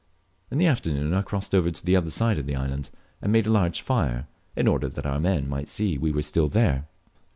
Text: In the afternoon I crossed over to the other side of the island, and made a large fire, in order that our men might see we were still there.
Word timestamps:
In 0.49 0.57
the 0.57 0.65
afternoon 0.65 1.13
I 1.13 1.21
crossed 1.21 1.53
over 1.53 1.69
to 1.69 1.85
the 1.85 1.95
other 1.95 2.09
side 2.09 2.39
of 2.39 2.47
the 2.47 2.55
island, 2.55 2.89
and 3.21 3.31
made 3.31 3.45
a 3.45 3.51
large 3.51 3.81
fire, 3.81 4.25
in 4.55 4.67
order 4.67 4.89
that 4.89 5.05
our 5.05 5.19
men 5.19 5.47
might 5.47 5.69
see 5.69 5.95
we 5.99 6.11
were 6.11 6.23
still 6.23 6.47
there. 6.47 6.87